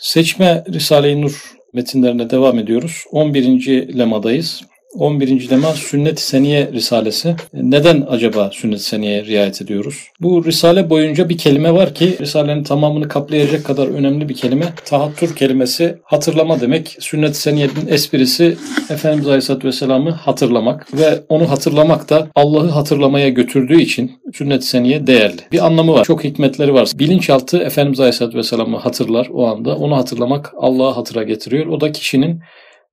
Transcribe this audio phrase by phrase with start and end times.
[0.00, 3.04] Seçme Risale-i Nur metinlerine devam ediyoruz.
[3.10, 3.98] 11.
[3.98, 4.62] lemadayız.
[4.94, 5.50] 11.
[5.50, 7.36] lema Sünnet-i Seniye Risalesi.
[7.54, 10.08] Neden acaba Sünnet-i Seniye'ye riayet ediyoruz?
[10.20, 14.64] Bu Risale boyunca bir kelime var ki Risale'nin tamamını kaplayacak kadar önemli bir kelime.
[14.84, 16.96] Tahattür kelimesi hatırlama demek.
[17.00, 18.56] Sünnet-i Seniye'nin esprisi
[18.90, 25.40] Efendimiz Aleyhisselatü Vesselam'ı hatırlamak ve onu hatırlamak da Allah'ı hatırlamaya götürdüğü için Sünnet-i Seniye değerli.
[25.52, 26.04] Bir anlamı var.
[26.04, 26.88] Çok hikmetleri var.
[26.94, 29.76] Bilinçaltı Efendimiz Aleyhisselatü Vesselam'ı hatırlar o anda.
[29.76, 31.66] Onu hatırlamak Allah'ı hatıra getiriyor.
[31.66, 32.40] O da kişinin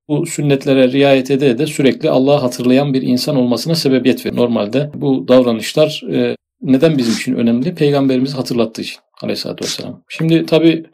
[0.08, 4.36] bu sünnetlere riayet ede ede sürekli Allah'ı hatırlayan bir insan olmasına sebebiyet verir.
[4.36, 7.74] Normalde bu davranışlar e, neden bizim için önemli?
[7.74, 10.02] Peygamberimizi hatırlattığı için aleyhissalatü vesselam.
[10.08, 10.84] Şimdi tabi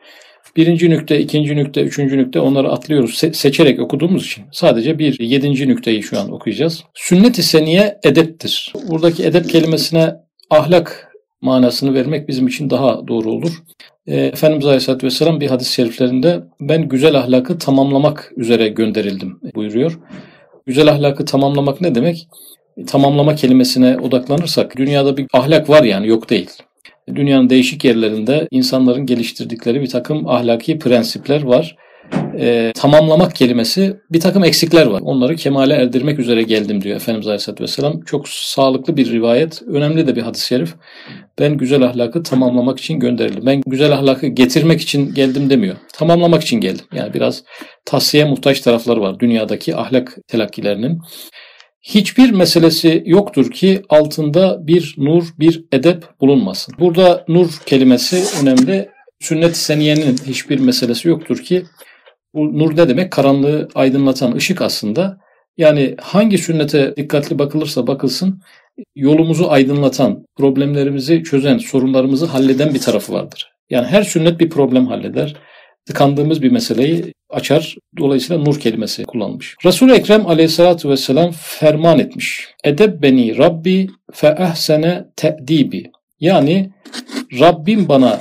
[0.56, 4.44] birinci nükte, ikinci nükte, üçüncü nükte onları atlıyoruz Se- seçerek okuduğumuz için.
[4.52, 6.84] Sadece bir yedinci nükteyi şu an okuyacağız.
[6.94, 8.72] Sünnet-i seniye edeptir.
[8.88, 10.14] Buradaki edep kelimesine
[10.50, 13.52] ahlak manasını vermek bizim için daha doğru olur.
[14.06, 19.98] E, Efendimiz Aleyhisselatü Vesselam bir hadis-i şeriflerinde ben güzel ahlakı tamamlamak üzere gönderildim buyuruyor.
[20.66, 22.28] Güzel ahlakı tamamlamak ne demek?
[22.86, 26.50] Tamamlama kelimesine odaklanırsak dünyada bir ahlak var yani yok değil.
[27.14, 31.76] Dünyanın değişik yerlerinde insanların geliştirdikleri bir takım ahlaki prensipler var
[32.38, 35.00] e, tamamlamak kelimesi bir takım eksikler var.
[35.04, 38.00] Onları kemale erdirmek üzere geldim diyor Efendimiz Aleyhisselatü Vesselam.
[38.00, 39.62] Çok sağlıklı bir rivayet.
[39.62, 40.74] Önemli de bir hadis-i şerif.
[41.38, 43.46] Ben güzel ahlakı tamamlamak için gönderildim.
[43.46, 45.76] Ben güzel ahlakı getirmek için geldim demiyor.
[45.92, 46.86] Tamamlamak için geldim.
[46.92, 47.44] Yani biraz
[47.84, 50.98] tavsiye muhtaç tarafları var dünyadaki ahlak telakkilerinin.
[51.82, 56.74] Hiçbir meselesi yoktur ki altında bir nur, bir edep bulunmasın.
[56.78, 58.88] Burada nur kelimesi önemli.
[59.20, 61.64] Sünnet-i seniyenin hiçbir meselesi yoktur ki
[62.34, 63.10] bu nur ne demek?
[63.10, 65.18] Karanlığı aydınlatan ışık aslında.
[65.56, 68.40] Yani hangi sünnete dikkatli bakılırsa bakılsın
[68.94, 73.52] yolumuzu aydınlatan, problemlerimizi çözen, sorunlarımızı halleden bir tarafı vardır.
[73.70, 75.36] Yani her sünnet bir problem halleder.
[75.86, 77.76] Tıkandığımız bir meseleyi açar.
[77.98, 79.56] Dolayısıyla nur kelimesi kullanılmış.
[79.64, 82.48] Resul-i Ekrem aleyhissalatu vesselam ferman etmiş.
[82.64, 85.90] Edeb beni Rabbi fe ehsene te'dibi.
[86.20, 86.70] Yani
[87.40, 88.20] Rabbim bana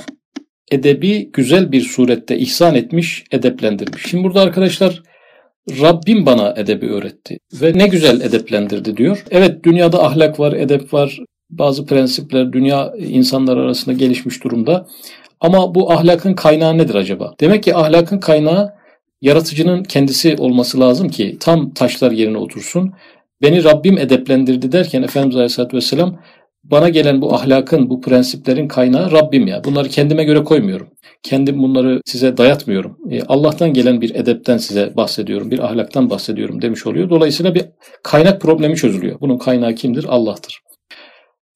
[0.72, 4.02] edebi güzel bir surette ihsan etmiş, edeplendirmiş.
[4.10, 5.02] Şimdi burada arkadaşlar
[5.70, 9.24] Rabbim bana edebi öğretti ve ne güzel edeplendirdi diyor.
[9.30, 11.18] Evet dünyada ahlak var, edep var,
[11.50, 14.86] bazı prensipler dünya insanlar arasında gelişmiş durumda.
[15.40, 17.34] Ama bu ahlakın kaynağı nedir acaba?
[17.40, 18.74] Demek ki ahlakın kaynağı
[19.22, 22.92] yaratıcının kendisi olması lazım ki tam taşlar yerine otursun.
[23.42, 26.18] Beni Rabbim edeplendirdi derken Efendimiz Aleyhisselatü Vesselam
[26.64, 29.64] bana gelen bu ahlakın, bu prensiplerin kaynağı Rabbim ya.
[29.64, 30.88] Bunları kendime göre koymuyorum.
[31.22, 32.98] Kendim bunları size dayatmıyorum.
[33.10, 37.10] E, Allah'tan gelen bir edepten size bahsediyorum, bir ahlaktan bahsediyorum demiş oluyor.
[37.10, 37.64] Dolayısıyla bir
[38.02, 39.20] kaynak problemi çözülüyor.
[39.20, 40.06] Bunun kaynağı kimdir?
[40.08, 40.60] Allah'tır.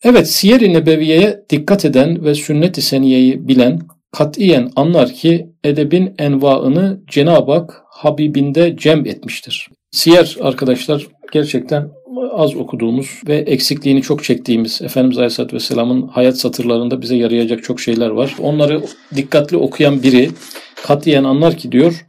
[0.02, 3.80] Evet, Siyer-i Nebeviye'ye dikkat eden ve sünnet-i seniyeyi bilen
[4.12, 9.68] katiyen anlar ki edebin envaını Cenab-ı Hak Habibinde cem etmiştir.
[9.90, 11.90] Siyer arkadaşlar gerçekten
[12.32, 18.08] az okuduğumuz ve eksikliğini çok çektiğimiz Efendimiz Aleyhisselatü Vesselam'ın hayat satırlarında bize yarayacak çok şeyler
[18.08, 18.34] var.
[18.40, 18.82] Onları
[19.16, 20.30] dikkatli okuyan biri
[20.82, 22.04] katiyen anlar ki diyor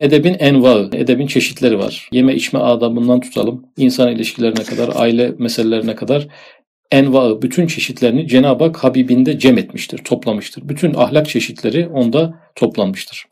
[0.00, 2.08] edebin envaı, edebin çeşitleri var.
[2.12, 6.28] Yeme içme adabından tutalım, insan ilişkilerine kadar, aile meselelerine kadar
[6.90, 10.68] envaı, bütün çeşitlerini Cenab-ı Hak Habibinde cem etmiştir, toplamıştır.
[10.68, 13.26] Bütün ahlak çeşitleri onda toplanmıştır.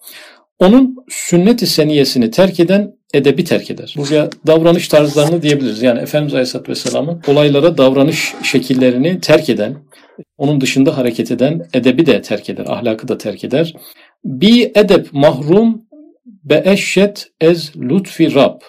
[0.58, 3.94] Onun sünnet-i seniyesini terk eden edebi terk eder.
[3.98, 5.82] Buraya davranış tarzlarını diyebiliriz.
[5.82, 9.76] Yani Efendimiz Aleyhisselatü Vesselam'ın olaylara davranış şekillerini terk eden,
[10.38, 13.74] onun dışında hareket eden edebi de terk eder, ahlakı da terk eder.
[14.24, 15.82] Bi edep mahrum
[16.44, 18.60] be eşşet ez lütfi Rab.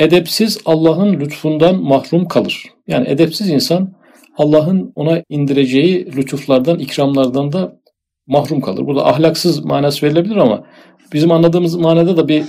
[0.00, 2.64] Edepsiz Allah'ın lütfundan mahrum kalır.
[2.88, 3.92] Yani edepsiz insan
[4.38, 7.80] Allah'ın ona indireceği lütuflardan, ikramlardan da
[8.26, 8.86] mahrum kalır.
[8.86, 10.66] Burada ahlaksız manası verilebilir ama
[11.12, 12.44] bizim anladığımız manada da bir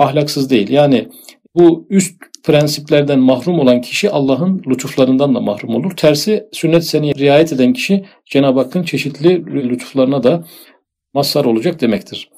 [0.00, 0.70] ahlaksız değil.
[0.70, 1.08] Yani
[1.56, 5.96] bu üst prensiplerden mahrum olan kişi Allah'ın lütuflarından da mahrum olur.
[5.96, 10.44] Tersi sünnet seni riayet eden kişi Cenab-ı Hakk'ın çeşitli lütuflarına da
[11.14, 12.30] mazhar olacak demektir.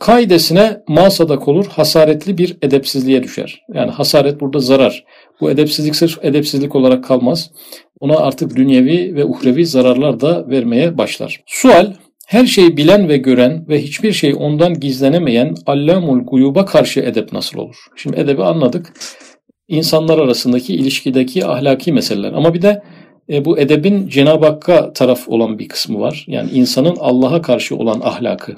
[0.00, 3.62] Kaidesine masadak olur, hasaretli bir edepsizliğe düşer.
[3.74, 5.04] Yani hasaret burada zarar.
[5.40, 7.50] Bu edepsizlik sırf edepsizlik olarak kalmaz.
[8.00, 11.40] Ona artık dünyevi ve uhrevi zararlar da vermeye başlar.
[11.46, 11.92] Sual,
[12.28, 17.58] her şeyi bilen ve gören ve hiçbir şey ondan gizlenemeyen Allamul Guyub'a karşı edep nasıl
[17.58, 17.76] olur?
[17.96, 18.92] Şimdi edebi anladık.
[19.68, 22.32] İnsanlar arasındaki ilişkideki ahlaki meseleler.
[22.32, 22.82] Ama bir de
[23.32, 26.24] e, bu edebin Cenab-ı Hakk'a taraf olan bir kısmı var.
[26.28, 28.54] Yani insanın Allah'a karşı olan ahlakı.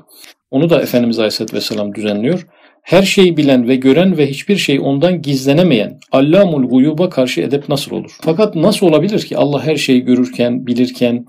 [0.50, 2.46] Onu da Efendimiz Aleyhisselatü Vesselam düzenliyor.
[2.82, 7.96] Her şeyi bilen ve gören ve hiçbir şey ondan gizlenemeyen Allamul Guyub'a karşı edep nasıl
[7.96, 8.16] olur?
[8.22, 11.26] Fakat nasıl olabilir ki Allah her şeyi görürken, bilirken,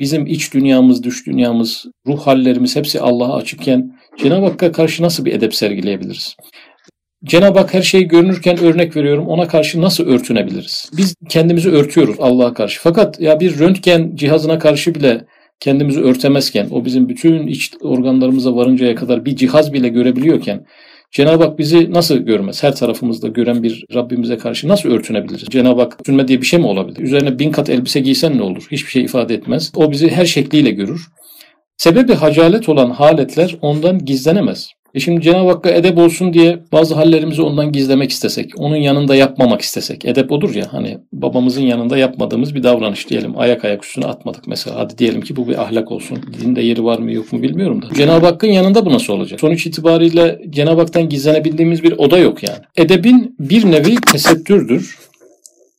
[0.00, 5.32] bizim iç dünyamız, dış dünyamız, ruh hallerimiz hepsi Allah'a açıkken Cenab-ı Hakk'a karşı nasıl bir
[5.32, 6.36] edep sergileyebiliriz?
[7.24, 10.90] Cenab-ı Hak her şeyi görünürken örnek veriyorum ona karşı nasıl örtünebiliriz?
[10.96, 12.80] Biz kendimizi örtüyoruz Allah'a karşı.
[12.82, 15.24] Fakat ya bir röntgen cihazına karşı bile
[15.60, 20.66] kendimizi örtemezken, o bizim bütün iç organlarımıza varıncaya kadar bir cihaz bile görebiliyorken
[21.10, 22.62] Cenab-ı Hak bizi nasıl görmez?
[22.62, 25.44] Her tarafımızda gören bir Rabbimize karşı nasıl örtünebiliriz?
[25.50, 27.00] Cenab-ı Hak örtünme diye bir şey mi olabilir?
[27.00, 28.66] Üzerine bin kat elbise giysen ne olur?
[28.70, 29.72] Hiçbir şey ifade etmez.
[29.76, 31.08] O bizi her şekliyle görür.
[31.76, 34.70] Sebebi hacalet olan haletler ondan gizlenemez.
[34.94, 39.60] E şimdi Cenab-ı Hakk'a edep olsun diye bazı hallerimizi ondan gizlemek istesek, onun yanında yapmamak
[39.60, 40.04] istesek.
[40.04, 43.38] Edep odur ya hani babamızın yanında yapmadığımız bir davranış diyelim.
[43.38, 44.78] Ayak ayak üstüne atmadık mesela.
[44.78, 46.18] Hadi diyelim ki bu bir ahlak olsun.
[46.40, 47.94] Dinde yeri var mı yok mu bilmiyorum da.
[47.94, 49.40] Cenab-ı Hakk'ın yanında bu nasıl olacak?
[49.40, 52.60] Sonuç itibariyle Cenab-ı Hak'tan gizlenebildiğimiz bir oda yok yani.
[52.76, 54.98] Edebin bir nevi tesettürdür.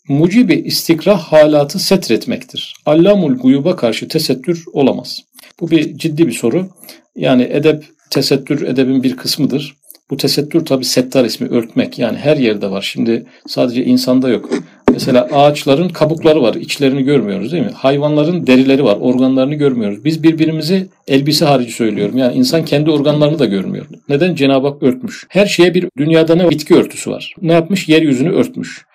[0.08, 2.76] Mucibi istikrah halatı setretmektir.
[2.86, 5.20] Allamul guyuba karşı tesettür olamaz.
[5.60, 6.68] Bu bir ciddi bir soru.
[7.16, 9.76] Yani edep tesettür edebin bir kısmıdır.
[10.10, 12.82] Bu tesettür tabi settar ismi örtmek yani her yerde var.
[12.82, 14.50] Şimdi sadece insanda yok.
[14.92, 16.56] Mesela ağaçların kabukları var.
[16.56, 17.72] içlerini görmüyoruz değil mi?
[17.72, 18.98] Hayvanların derileri var.
[19.02, 20.06] Organlarını görmüyoruz.
[20.06, 22.18] Biz birbirimizi elbise harici söylüyorum.
[22.18, 23.86] Yani insan kendi organlarını da görmüyor.
[24.10, 24.36] Neden?
[24.36, 25.26] Cenab-ı Hak örtmüş.
[25.30, 27.34] Her şeye bir dünyada ne bitki örtüsü var.
[27.42, 27.90] Ne yapmış?
[27.90, 28.86] Yeryüzünü örtmüş.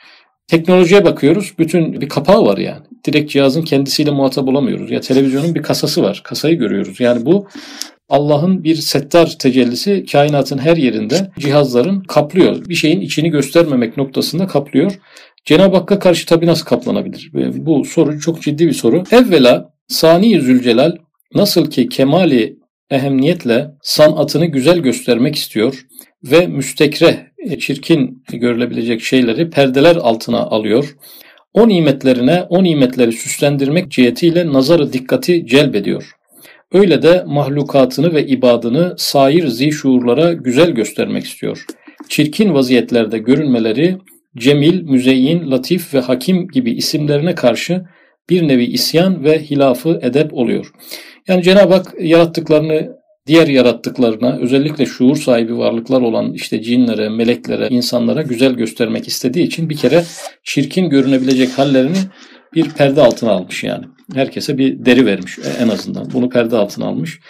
[0.48, 1.52] Teknolojiye bakıyoruz.
[1.58, 2.82] Bütün bir kapağı var yani.
[3.06, 4.90] Direkt cihazın kendisiyle muhatap olamıyoruz.
[4.90, 6.20] Ya televizyonun bir kasası var.
[6.24, 7.00] Kasayı görüyoruz.
[7.00, 7.46] Yani bu
[8.08, 12.68] Allah'ın bir settar tecellisi kainatın her yerinde cihazların kaplıyor.
[12.68, 14.92] Bir şeyin içini göstermemek noktasında kaplıyor.
[15.44, 17.30] Cenab-ı Hakk'a karşı tabi nasıl kaplanabilir?
[17.56, 19.02] Bu soru çok ciddi bir soru.
[19.10, 20.96] Evvela Sani Zülcelal
[21.34, 22.58] nasıl ki kemali
[22.90, 25.86] ehemmiyetle sanatını güzel göstermek istiyor
[26.24, 30.96] ve müstekreh, e, çirkin görülebilecek şeyleri perdeler altına alıyor.
[31.54, 36.15] O nimetlerine, o nimetleri süslendirmek cihetiyle nazarı dikkati celbediyor.
[36.72, 41.64] Öyle de mahlukatını ve ibadını sair zişuurlara güzel göstermek istiyor.
[42.08, 43.98] Çirkin vaziyetlerde görünmeleri
[44.36, 47.84] Cemil, Müzeyyin, Latif ve Hakim gibi isimlerine karşı
[48.30, 50.70] bir nevi isyan ve hilafı edep oluyor.
[51.28, 52.96] Yani Cenab-ı Hak yarattıklarını
[53.26, 59.70] diğer yarattıklarına özellikle şuur sahibi varlıklar olan işte cinlere, meleklere, insanlara güzel göstermek istediği için
[59.70, 60.04] bir kere
[60.44, 61.98] çirkin görünebilecek hallerini
[62.54, 63.84] bir perde altına almış yani.
[64.14, 66.10] Herkese bir deri vermiş en azından.
[66.12, 67.20] Bunu perde altına almış.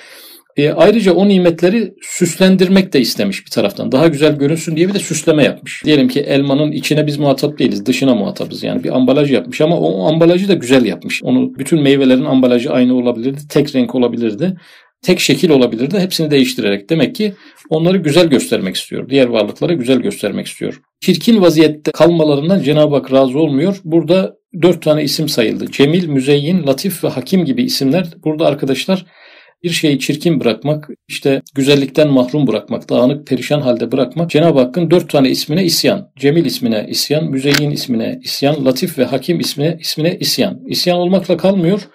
[0.57, 3.93] E, ayrıca o nimetleri süslendirmek de istemiş bir taraftan.
[3.93, 5.83] Daha güzel görünsün diye bir de süsleme yapmış.
[5.85, 7.87] Diyelim ki elmanın içine biz muhatap değiliz.
[7.87, 8.85] Dışına muhatabız yani.
[8.85, 11.23] Bir ambalaj yapmış ama o ambalajı da güzel yapmış.
[11.23, 13.39] Onu bütün meyvelerin ambalajı aynı olabilirdi.
[13.49, 14.57] Tek renk olabilirdi.
[15.03, 15.99] Tek şekil olabilirdi.
[15.99, 16.91] Hepsini değiştirerek.
[16.91, 17.33] Demek ki
[17.71, 19.09] onları güzel göstermek istiyor.
[19.09, 20.81] Diğer varlıklara güzel göstermek istiyor.
[21.01, 23.81] Çirkin vaziyette kalmalarından Cenab-ı Hak razı olmuyor.
[23.85, 25.71] Burada dört tane isim sayıldı.
[25.71, 28.07] Cemil, Müzeyyin, Latif ve Hakim gibi isimler.
[28.25, 29.07] Burada arkadaşlar
[29.63, 35.11] bir şeyi çirkin bırakmak, işte güzellikten mahrum bırakmak, dağınık perişan halde bırakmak Cenab-ı Hakk'ın dört
[35.11, 36.11] tane ismine isyan.
[36.17, 40.61] Cemil ismine isyan, Müzeyyin ismine isyan, Latif ve Hakim ismine, ismine isyan.
[40.67, 41.89] İsyan olmakla kalmıyor.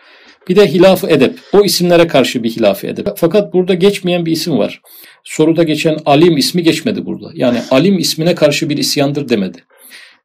[0.49, 1.39] Bir de hilaf edep.
[1.53, 3.07] O isimlere karşı bir hilaf edep.
[3.15, 4.81] Fakat burada geçmeyen bir isim var.
[5.23, 7.31] Soruda geçen Alim ismi geçmedi burada.
[7.33, 9.57] Yani Alim ismine karşı bir isyandır demedi.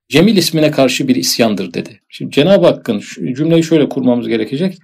[0.08, 2.00] Cemil ismine karşı bir isyandır dedi.
[2.08, 3.02] Şimdi Cenab-ı Hakk'ın
[3.36, 4.78] cümleyi şöyle kurmamız gerekecek.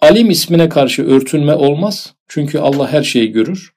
[0.00, 2.14] Alim ismine karşı örtünme olmaz.
[2.28, 3.72] Çünkü Allah her şeyi görür.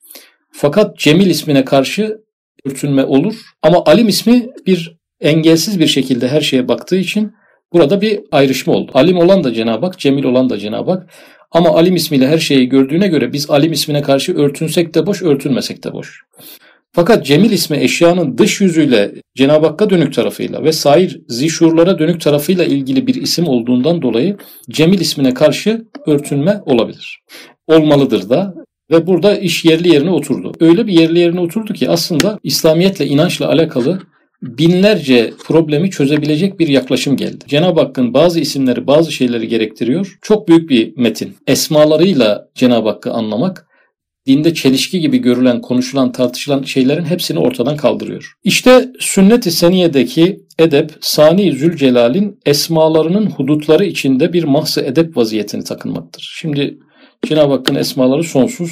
[0.51, 2.17] Fakat Cemil ismine karşı
[2.65, 3.35] örtünme olur.
[3.61, 7.33] Ama Alim ismi bir engelsiz bir şekilde her şeye baktığı için
[7.73, 8.91] burada bir ayrışma oldu.
[8.93, 11.09] Alim olan da Cenab-ı Hak, Cemil olan da Cenab-ı Hak.
[11.51, 15.83] Ama Alim ismiyle her şeyi gördüğüne göre biz Alim ismine karşı örtünsek de boş, örtünmesek
[15.83, 16.21] de boş.
[16.95, 22.63] Fakat Cemil ismi eşyanın dış yüzüyle Cenab-ı Hakk'a dönük tarafıyla ve sair zişurlara dönük tarafıyla
[22.63, 24.37] ilgili bir isim olduğundan dolayı
[24.69, 27.19] Cemil ismine karşı örtünme olabilir.
[27.67, 28.53] Olmalıdır da
[28.91, 30.51] ve burada iş yerli yerine oturdu.
[30.59, 33.99] Öyle bir yerli yerine oturdu ki aslında İslamiyetle, inançla alakalı
[34.41, 37.45] binlerce problemi çözebilecek bir yaklaşım geldi.
[37.47, 40.17] Cenab-ı Hakk'ın bazı isimleri, bazı şeyleri gerektiriyor.
[40.21, 41.35] Çok büyük bir metin.
[41.47, 43.67] Esmalarıyla Cenab-ı Hakk'ı anlamak
[44.27, 48.33] dinde çelişki gibi görülen, konuşulan, tartışılan şeylerin hepsini ortadan kaldırıyor.
[48.43, 56.33] İşte sünnet-i seniyedeki edep, Sani Zülcelal'in esmalarının hudutları içinde bir mahsı edep vaziyetini takınmaktır.
[56.35, 56.77] Şimdi
[57.25, 58.71] Cenab-ı Hakk'ın esmaları sonsuz.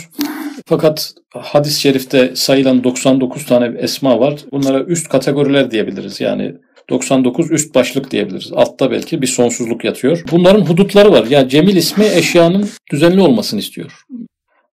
[0.65, 4.39] Fakat hadis-i şerifte sayılan 99 tane esma var.
[4.51, 6.22] Bunlara üst kategoriler diyebiliriz.
[6.22, 6.53] Yani
[6.89, 8.51] 99 üst başlık diyebiliriz.
[8.53, 10.24] Altta belki bir sonsuzluk yatıyor.
[10.31, 11.25] Bunların hudutları var.
[11.25, 13.91] Ya yani Cemil ismi eşyanın düzenli olmasını istiyor.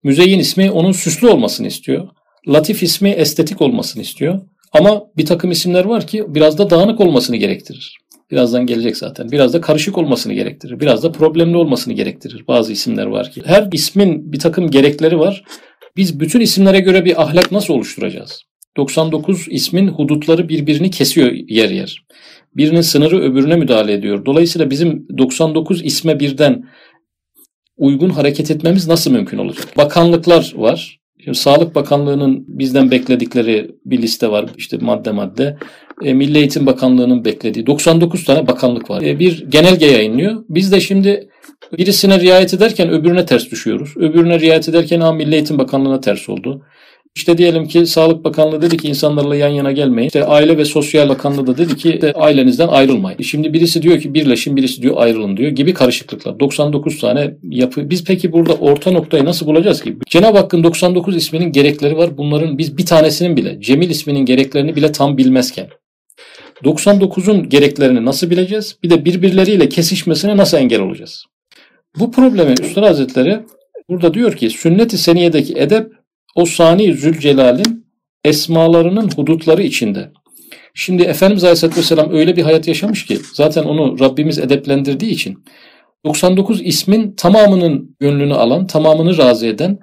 [0.04, 2.08] Müzeyyin ismi onun süslü olmasını istiyor.
[2.48, 4.42] Latif ismi estetik olmasını istiyor.
[4.74, 7.98] Ama bir takım isimler var ki biraz da dağınık olmasını gerektirir.
[8.32, 9.32] Birazdan gelecek zaten.
[9.32, 10.80] Biraz da karışık olmasını gerektirir.
[10.80, 12.48] Biraz da problemli olmasını gerektirir.
[12.48, 13.42] Bazı isimler var ki.
[13.46, 15.44] Her ismin bir takım gerekleri var.
[15.98, 18.42] Biz bütün isimlere göre bir ahlak nasıl oluşturacağız?
[18.78, 22.06] 99 ismin hudutları birbirini kesiyor yer yer.
[22.56, 24.26] Birinin sınırı öbürüne müdahale ediyor.
[24.26, 26.64] Dolayısıyla bizim 99 isme birden
[27.80, 29.78] uygun hareket etmemiz nasıl mümkün olacak?
[29.78, 31.00] Bakanlıklar var.
[31.24, 34.46] Şimdi Sağlık Bakanlığı'nın bizden bekledikleri bir liste var.
[34.58, 35.58] İşte madde madde.
[36.04, 39.02] E, Milli Eğitim Bakanlığı'nın beklediği 99 tane bakanlık var.
[39.02, 40.44] E, bir genelge yayınlıyor.
[40.50, 41.30] Biz de şimdi
[41.78, 43.98] birisine riayet ederken öbürüne ters düşüyoruz.
[43.98, 46.62] Öbürüne riayet ederken ha Milli Eğitim Bakanlığı'na ters oldu.
[47.16, 50.08] İşte diyelim ki Sağlık Bakanlığı dedi ki insanlarla yan yana gelmeyin.
[50.08, 53.22] İşte Aile ve Sosyal Bakanlığı da dedi ki işte ailenizden ayrılmayın.
[53.22, 56.40] Şimdi birisi diyor ki birleşin, birisi diyor ayrılın diyor gibi karışıklıklar.
[56.40, 57.90] 99 tane yapı.
[57.90, 59.98] Biz peki burada orta noktayı nasıl bulacağız ki?
[60.10, 62.18] Cenab-ı Hakk'ın 99 isminin gerekleri var.
[62.18, 65.68] Bunların biz bir tanesinin bile, Cemil isminin gereklerini bile tam bilmezken
[66.64, 68.78] 99'un gereklerini nasıl bileceğiz?
[68.84, 71.26] Bir de birbirleriyle kesişmesine nasıl engel olacağız?
[72.00, 73.40] Bu problemi Üstad Hazretleri
[73.90, 75.99] burada diyor ki sünnet-i seniyedeki edep
[76.36, 77.86] o Sani Zülcelal'in
[78.26, 80.12] esmalarının hudutları içinde.
[80.74, 85.44] Şimdi Efendimiz Aleyhisselatü Vesselam öyle bir hayat yaşamış ki zaten onu Rabbimiz edeplendirdiği için
[86.06, 89.80] 99 ismin tamamının gönlünü alan, tamamını razı eden,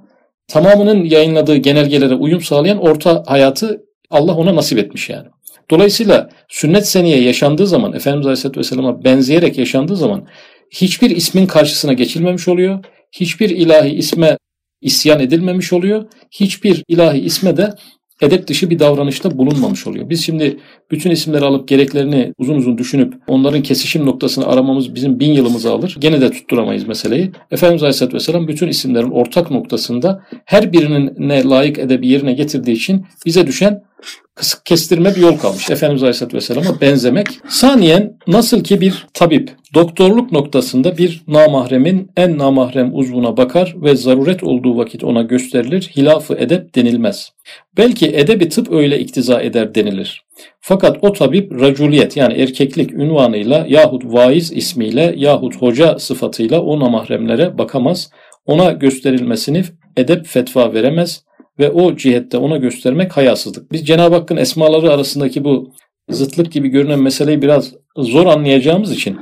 [0.49, 5.29] tamamının yayınladığı genelgelere uyum sağlayan orta hayatı Allah ona nasip etmiş yani.
[5.71, 10.27] Dolayısıyla sünnet seniye yaşandığı zaman, Efendimiz Aleyhisselatü Vesselam'a benzeyerek yaşandığı zaman
[10.71, 12.85] hiçbir ismin karşısına geçilmemiş oluyor.
[13.13, 14.37] Hiçbir ilahi isme
[14.81, 16.05] isyan edilmemiş oluyor.
[16.31, 17.75] Hiçbir ilahi isme de
[18.23, 20.11] edep dışı bir davranışta bulunmamış oluyor.
[20.11, 20.59] Biz şimdi
[20.91, 25.97] bütün isimleri alıp gereklerini uzun uzun düşünüp onların kesişim noktasını aramamız bizim bin yılımızı alır.
[25.99, 27.31] Gene de tutturamayız meseleyi.
[27.51, 33.07] Efendimiz Aleyhisselatü Vesselam bütün isimlerin ortak noktasında her birinin ne layık edebi yerine getirdiği için
[33.27, 33.83] bize düşen
[34.35, 35.71] kısık kestirme bir yol kalmış.
[35.71, 37.27] Efendimiz Aleyhisselatü Vesselam'a benzemek.
[37.49, 44.43] Saniyen nasıl ki bir tabip doktorluk noktasında bir namahremin en namahrem uzvuna bakar ve zaruret
[44.43, 45.91] olduğu vakit ona gösterilir.
[45.97, 47.33] Hilafı edep denilmez.
[47.77, 50.23] Belki edebi tıp öyle iktiza eder denilir.
[50.61, 57.59] Fakat o tabip raculiyet yani erkeklik ünvanıyla yahut vaiz ismiyle yahut hoca sıfatıyla o namahremlere
[57.59, 58.11] bakamaz.
[58.47, 59.65] Ona gösterilmesini
[59.97, 61.27] edep fetva veremez
[61.59, 63.73] ve o cihette ona göstermek hayasızlık.
[63.73, 65.73] Biz Cenab-ı Hakk'ın esmaları arasındaki bu
[66.11, 69.17] zıtlık gibi görünen meseleyi biraz zor anlayacağımız için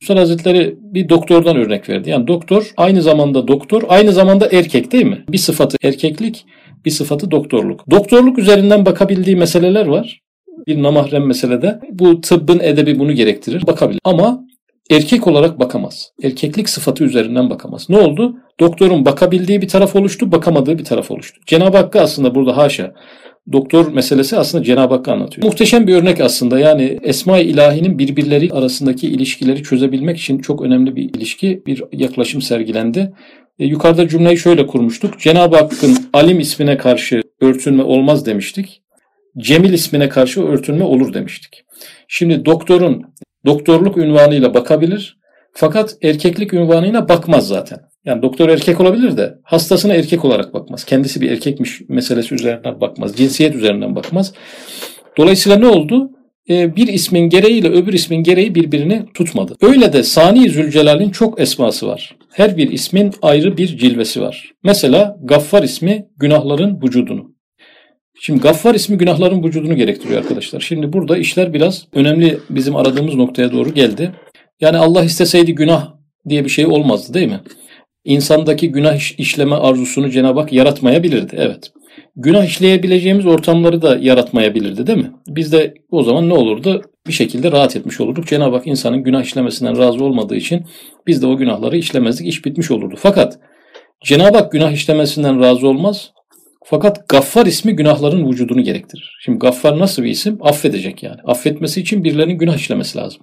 [0.00, 2.10] Musa Hazretleri bir doktordan örnek verdi.
[2.10, 5.24] Yani doktor aynı zamanda doktor, aynı zamanda erkek değil mi?
[5.28, 6.46] Bir sıfatı erkeklik,
[6.84, 7.90] bir sıfatı doktorluk.
[7.90, 10.20] Doktorluk üzerinden bakabildiği meseleler var.
[10.66, 11.80] Bir namahrem meselede.
[11.90, 13.66] Bu tıbbın edebi bunu gerektirir.
[13.66, 14.00] Bakabilir.
[14.04, 14.44] Ama
[14.90, 16.12] erkek olarak bakamaz.
[16.22, 17.90] Erkeklik sıfatı üzerinden bakamaz.
[17.90, 18.36] Ne oldu?
[18.60, 21.40] Doktorun bakabildiği bir taraf oluştu, bakamadığı bir taraf oluştu.
[21.46, 22.94] Cenab-ı Hakk'a aslında burada haşa
[23.52, 25.46] doktor meselesi aslında Cenab-ı Hakk'a anlatıyor.
[25.46, 31.02] Muhteşem bir örnek aslında yani Esma-i İlahi'nin birbirleri arasındaki ilişkileri çözebilmek için çok önemli bir
[31.02, 33.12] ilişki, bir yaklaşım sergilendi.
[33.58, 35.20] E, yukarıda cümleyi şöyle kurmuştuk.
[35.20, 38.82] Cenab-ı Hakk'ın alim ismine karşı örtünme olmaz demiştik.
[39.38, 41.64] Cemil ismine karşı örtünme olur demiştik.
[42.08, 43.02] Şimdi doktorun
[43.46, 45.18] doktorluk ünvanıyla bakabilir
[45.52, 47.78] fakat erkeklik ünvanıyla bakmaz zaten.
[48.04, 50.84] Yani doktor erkek olabilir de hastasına erkek olarak bakmaz.
[50.84, 53.16] Kendisi bir erkekmiş meselesi üzerinden bakmaz.
[53.16, 54.32] Cinsiyet üzerinden bakmaz.
[55.16, 56.10] Dolayısıyla ne oldu?
[56.50, 59.56] Ee, bir ismin gereğiyle öbür ismin gereği birbirini tutmadı.
[59.60, 62.16] Öyle de Sani Zülcelal'in çok esması var.
[62.30, 64.52] Her bir ismin ayrı bir cilvesi var.
[64.62, 67.33] Mesela Gaffar ismi günahların vücudunu.
[68.20, 70.60] Şimdi Gaffar ismi günahların vücudunu gerektiriyor arkadaşlar.
[70.60, 74.12] Şimdi burada işler biraz önemli bizim aradığımız noktaya doğru geldi.
[74.60, 75.94] Yani Allah isteseydi günah
[76.28, 77.40] diye bir şey olmazdı değil mi?
[78.04, 81.36] İnsandaki günah işleme arzusunu Cenab-ı Hak yaratmayabilirdi.
[81.38, 81.72] Evet.
[82.16, 85.10] Günah işleyebileceğimiz ortamları da yaratmayabilirdi değil mi?
[85.28, 86.82] Biz de o zaman ne olurdu?
[87.06, 88.26] Bir şekilde rahat etmiş olurduk.
[88.26, 90.66] Cenab-ı Hak insanın günah işlemesinden razı olmadığı için
[91.06, 92.26] biz de o günahları işlemezdik.
[92.26, 92.94] İş bitmiş olurdu.
[92.98, 93.38] Fakat
[94.04, 96.13] Cenab-ı Hak günah işlemesinden razı olmaz.
[96.66, 99.18] Fakat Gaffar ismi günahların vücudunu gerektirir.
[99.20, 100.38] Şimdi Gaffar nasıl bir isim?
[100.40, 101.20] Affedecek yani.
[101.24, 103.22] Affetmesi için birilerinin günah işlemesi lazım.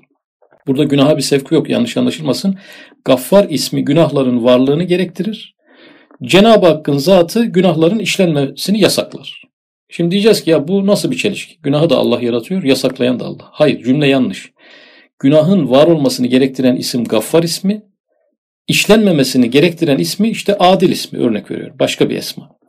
[0.67, 2.57] Burada günaha bir sevki yok yanlış anlaşılmasın.
[3.05, 5.55] Gaffar ismi günahların varlığını gerektirir.
[6.24, 9.41] Cenab-ı Hakk'ın zatı günahların işlenmesini yasaklar.
[9.89, 11.62] Şimdi diyeceğiz ki ya bu nasıl bir çelişki?
[11.62, 13.50] Günahı da Allah yaratıyor, yasaklayan da Allah.
[13.51, 14.51] Hayır cümle yanlış.
[15.19, 17.83] Günahın var olmasını gerektiren isim Gaffar ismi,
[18.67, 21.75] işlenmemesini gerektiren ismi işte Adil ismi örnek veriyorum.
[21.79, 22.60] Başka bir esma.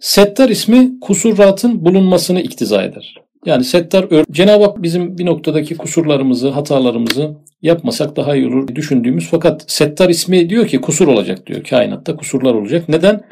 [0.00, 3.14] Settar ismi kusurratın bulunmasını iktiza eder.
[3.46, 9.64] Yani Settar Cenab-ı Hak bizim bir noktadaki kusurlarımızı, hatalarımızı yapmasak daha iyi olur düşündüğümüz fakat
[9.66, 11.64] Settar ismi diyor ki kusur olacak diyor.
[11.64, 12.88] Kainatta kusurlar olacak.
[12.88, 13.22] Neden?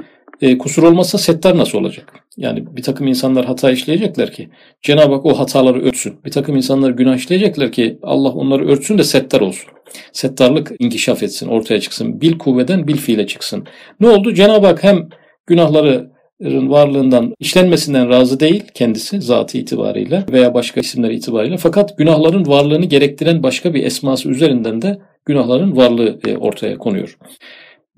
[0.41, 2.13] E, kusur olmazsa settar nasıl olacak?
[2.37, 4.49] Yani bir takım insanlar hata işleyecekler ki
[4.83, 6.15] Cenab-ı Hak o hataları örtsün.
[6.25, 9.71] Bir takım insanlar günah işleyecekler ki Allah onları örtsün de settar olsun.
[10.13, 12.21] Settarlık inkişaf etsin, ortaya çıksın.
[12.21, 13.65] Bil kuvveden bil fiile çıksın.
[14.01, 14.35] Ne oldu?
[14.35, 15.09] Cenab-ı Hak hem
[15.47, 16.14] günahları
[16.45, 21.57] varlığından, işlenmesinden razı değil kendisi zatı itibariyle veya başka isimler itibariyle.
[21.57, 27.19] Fakat günahların varlığını gerektiren başka bir esması üzerinden de günahların varlığı e, ortaya konuyor.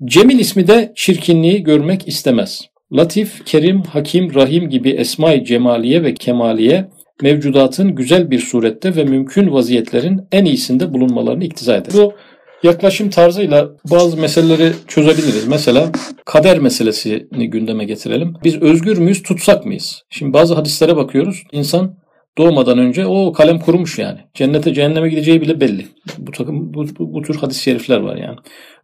[0.05, 2.61] Cemil ismi de çirkinliği görmek istemez.
[2.93, 6.87] Latif, Kerim, Hakim, Rahim gibi esma-i cemaliye ve kemaliye
[7.21, 11.93] mevcudatın güzel bir surette ve mümkün vaziyetlerin en iyisinde bulunmalarını iktiza eder.
[11.93, 12.13] Bu
[12.63, 15.47] yaklaşım tarzıyla bazı meseleleri çözebiliriz.
[15.47, 15.91] Mesela
[16.25, 18.33] kader meselesini gündeme getirelim.
[18.43, 20.01] Biz özgür müyüz, tutsak mıyız?
[20.09, 21.43] Şimdi bazı hadislere bakıyoruz.
[21.51, 21.97] İnsan
[22.37, 24.19] doğmadan önce o kalem kurumuş yani.
[24.33, 25.85] Cennete cehenneme gideceği bile belli.
[26.17, 28.35] Bu takım bu, bu, bu tür hadis-i şerifler var yani.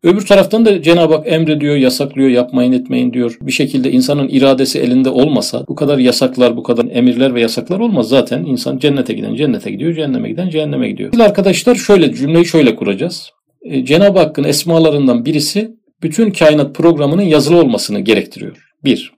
[0.04, 3.38] Öbür taraftan da Cenab-ı Hak emrediyor, yasaklıyor, yapmayın etmeyin diyor.
[3.42, 8.10] Bir şekilde insanın iradesi elinde olmasa bu kadar yasaklar, bu kadar emirler ve yasaklar olmaz.
[8.10, 11.20] Zaten insan cennete giden cennete gidiyor, cehenneme giden cehenneme gidiyor.
[11.20, 13.32] Arkadaşlar şöyle cümleyi şöyle kuracağız.
[13.64, 18.58] E, Cenab-ı Hakk'ın esmalarından birisi bütün kainat programının yazılı olmasını gerektiriyor.
[18.84, 19.14] Bir.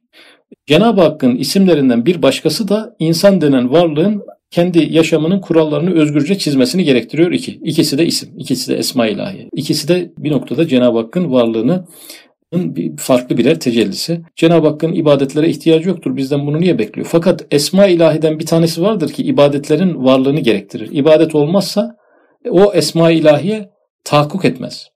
[0.65, 7.31] Cenab-ı Hakk'ın isimlerinden bir başkası da insan denen varlığın kendi yaşamının kurallarını özgürce çizmesini gerektiriyor
[7.31, 7.59] iki.
[7.63, 9.49] İkisi de isim, ikisi de esma ilahi.
[9.53, 11.85] İkisi de bir noktada Cenab-ı Hakk'ın varlığını
[12.97, 14.21] farklı birer tecellisi.
[14.35, 16.15] Cenab-ı Hakk'ın ibadetlere ihtiyacı yoktur.
[16.15, 17.07] Bizden bunu niye bekliyor?
[17.11, 20.89] Fakat esma ilahiden bir tanesi vardır ki ibadetlerin varlığını gerektirir.
[20.91, 21.95] İbadet olmazsa
[22.49, 23.74] o esma ilahiye
[24.05, 24.87] tahakkuk etmez.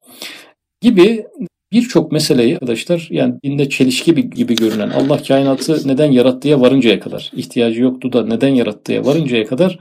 [0.82, 1.26] Gibi
[1.72, 7.82] birçok meseleyi arkadaşlar yani dinde çelişki gibi görünen Allah kainatı neden yarattığı varıncaya kadar ihtiyacı
[7.82, 9.80] yoktu da neden yarattığı varıncaya kadar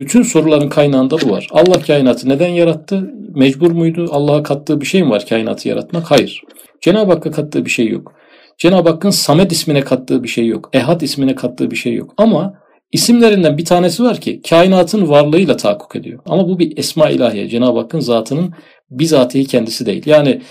[0.00, 1.48] bütün soruların kaynağında bu var.
[1.50, 3.10] Allah kainatı neden yarattı?
[3.34, 4.08] Mecbur muydu?
[4.10, 6.10] Allah'a kattığı bir şey mi var kainatı yaratmak?
[6.10, 6.42] Hayır.
[6.80, 8.12] Cenab-ı Hakk'a kattığı bir şey yok.
[8.58, 10.70] Cenab-ı Hakk'ın Samet ismine kattığı bir şey yok.
[10.72, 12.14] Ehad ismine kattığı bir şey yok.
[12.16, 12.54] Ama
[12.92, 16.20] isimlerinden bir tanesi var ki kainatın varlığıyla tahakkuk ediyor.
[16.26, 17.48] Ama bu bir esma ilahiye.
[17.48, 18.54] Cenab-ı Hakk'ın zatının
[18.90, 20.02] bizatihi kendisi değil.
[20.06, 20.42] Yani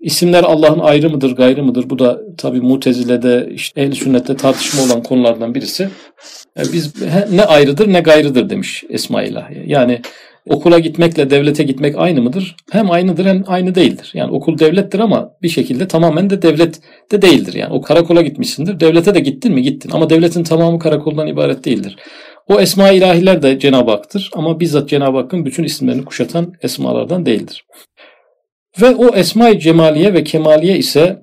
[0.00, 1.90] İsimler Allah'ın ayrı mıdır, gayrı mıdır?
[1.90, 5.88] Bu da tabi Mutezile'de, işte ehl sünnette tartışma olan konulardan birisi.
[6.56, 6.94] Yani biz
[7.30, 9.64] ne ayrıdır ne gayrıdır demiş Esma İlahiye.
[9.66, 10.00] Yani
[10.50, 12.56] okula gitmekle devlete gitmek aynı mıdır?
[12.70, 14.10] Hem aynıdır hem aynı değildir.
[14.14, 16.80] Yani okul devlettir ama bir şekilde tamamen de devlet
[17.12, 17.54] de değildir.
[17.54, 18.80] Yani o karakola gitmişsindir.
[18.80, 19.62] Devlete de gittin mi?
[19.62, 19.90] Gittin.
[19.90, 21.96] Ama devletin tamamı karakoldan ibaret değildir.
[22.48, 27.64] O esma ilahiler de Cenab-ı Hak'tır ama bizzat Cenab-ı Hakk'ın bütün isimlerini kuşatan esmalardan değildir.
[28.82, 31.22] Ve o esma-i cemaliye ve kemaliye ise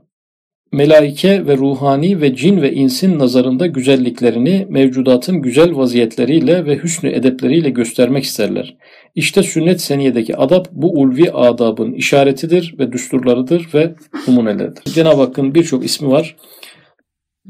[0.72, 7.70] melaike ve ruhani ve cin ve insin nazarında güzelliklerini mevcudatın güzel vaziyetleriyle ve hüsnü edepleriyle
[7.70, 8.78] göstermek isterler.
[9.16, 13.96] İşte sünnet seniyedeki adab bu ulvi adabın işaretidir ve düsturlarıdır ve
[14.28, 14.94] numuneleridir.
[14.94, 16.36] Cenab-ı Hakk'ın birçok ismi var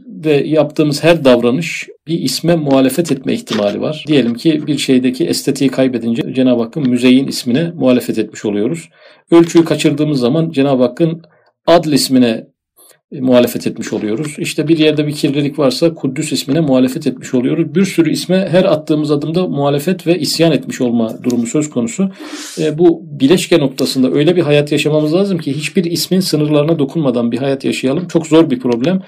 [0.07, 4.05] ve yaptığımız her davranış bir isme muhalefet etme ihtimali var.
[4.07, 8.89] Diyelim ki bir şeydeki estetiği kaybedince Cenab-ı Hakk'ın müzeyin ismine muhalefet etmiş oluyoruz.
[9.31, 11.21] Ölçüyü kaçırdığımız zaman Cenab-ı Hakk'ın
[11.65, 12.47] adl ismine
[13.11, 14.35] muhalefet etmiş oluyoruz.
[14.37, 17.75] İşte bir yerde bir kirlilik varsa Kuddüs ismine muhalefet etmiş oluyoruz.
[17.75, 22.11] Bir sürü isme her attığımız adımda muhalefet ve isyan etmiş olma durumu söz konusu.
[22.59, 27.37] E, bu bileşke noktasında öyle bir hayat yaşamamız lazım ki hiçbir ismin sınırlarına dokunmadan bir
[27.37, 28.07] hayat yaşayalım.
[28.07, 29.01] Çok zor bir problem.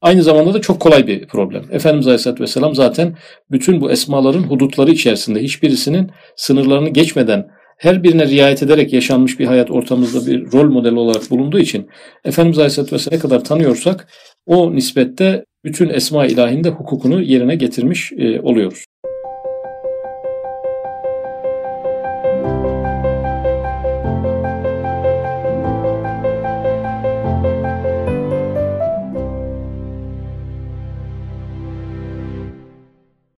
[0.00, 1.62] Aynı zamanda da çok kolay bir problem.
[1.70, 3.16] Efendimiz Aleyhisselatü Vesselam zaten
[3.50, 9.70] bütün bu esmaların hudutları içerisinde hiçbirisinin sınırlarını geçmeden her birine riayet ederek yaşanmış bir hayat
[9.70, 11.88] ortamımızda bir rol model olarak bulunduğu için
[12.24, 14.08] Efendimiz Aleyhisselatü Vesselam ne kadar tanıyorsak
[14.46, 18.84] o nispette bütün esma ilahinde hukukunu yerine getirmiş e, oluyoruz.